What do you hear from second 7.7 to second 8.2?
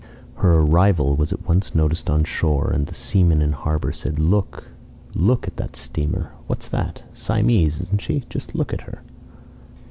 isn't